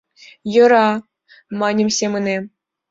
[0.53, 0.89] Йӧра,
[1.59, 2.43] маньым семынем.